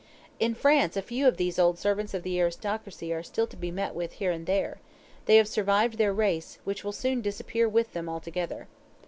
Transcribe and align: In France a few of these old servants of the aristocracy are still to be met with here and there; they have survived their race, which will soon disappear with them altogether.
In 0.39 0.55
France 0.55 0.97
a 0.97 1.01
few 1.03 1.27
of 1.27 1.37
these 1.37 1.59
old 1.59 1.77
servants 1.77 2.15
of 2.15 2.23
the 2.23 2.39
aristocracy 2.41 3.13
are 3.13 3.21
still 3.21 3.45
to 3.45 3.55
be 3.55 3.69
met 3.69 3.93
with 3.93 4.13
here 4.13 4.31
and 4.31 4.47
there; 4.47 4.79
they 5.25 5.37
have 5.37 5.47
survived 5.47 5.99
their 5.99 6.11
race, 6.11 6.57
which 6.63 6.83
will 6.83 6.91
soon 6.91 7.21
disappear 7.21 7.69
with 7.69 7.93
them 7.93 8.09
altogether. 8.09 8.67